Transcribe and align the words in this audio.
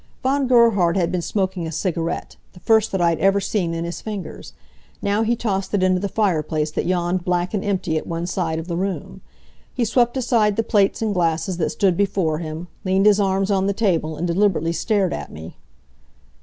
Von 0.23 0.47
Gerhard 0.47 0.97
had 0.97 1.11
been 1.11 1.21
smoking 1.21 1.67
a 1.67 1.71
cigarette, 1.71 2.35
the 2.53 2.59
first 2.59 2.91
that 2.91 2.99
I 3.01 3.09
had 3.09 3.19
ever 3.19 3.39
seen 3.39 3.75
in 3.75 3.85
his 3.85 4.01
fingers. 4.01 4.53
Now 4.99 5.21
he 5.21 5.35
tossed 5.35 5.75
it 5.75 5.83
into 5.83 5.99
the 5.99 6.09
fireplace 6.09 6.71
that 6.71 6.87
yawned 6.87 7.23
black 7.23 7.53
and 7.53 7.63
empty 7.63 7.99
at 7.99 8.07
one 8.07 8.25
side 8.25 8.57
of 8.57 8.67
the 8.67 8.75
room. 8.75 9.21
He 9.75 9.85
swept 9.85 10.17
aside 10.17 10.55
the 10.55 10.63
plates 10.63 11.03
and 11.03 11.13
glasses 11.13 11.57
that 11.57 11.69
stood 11.69 11.95
before 11.97 12.39
him, 12.39 12.67
leaned 12.83 13.05
his 13.05 13.19
arms 13.19 13.51
on 13.51 13.67
the 13.67 13.73
table 13.73 14.17
and 14.17 14.25
deliberately 14.25 14.73
stared 14.73 15.13
at 15.13 15.31
me. 15.31 15.55